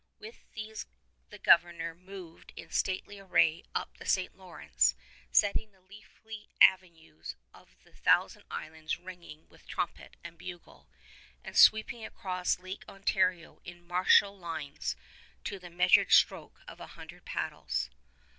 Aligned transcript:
With 0.17 0.51
these 0.53 0.87
the 1.29 1.37
Governor 1.37 1.93
moved 1.93 2.53
in 2.55 2.71
stately 2.71 3.19
array 3.19 3.65
up 3.75 3.97
the 3.97 4.05
St. 4.07 4.35
Lawrence, 4.35 4.95
setting 5.31 5.71
the 5.71 5.79
leafy 5.79 6.49
avenues 6.59 7.35
of 7.53 7.75
the 7.83 7.93
Thousand 7.93 8.43
Islands 8.49 8.97
ringing 8.97 9.47
with 9.47 9.67
trumpet 9.67 10.17
and 10.23 10.39
bugle, 10.39 10.89
and 11.43 11.55
sweeping 11.55 12.03
across 12.03 12.57
Lake 12.57 12.83
Ontario 12.89 13.61
in 13.63 13.85
martial 13.85 14.35
lines 14.35 14.95
to 15.43 15.59
the 15.59 15.69
measured 15.69 16.11
stroke 16.11 16.61
of 16.67 16.79
a 16.79 16.87
hundred 16.97 17.23
paddles. 17.23 17.91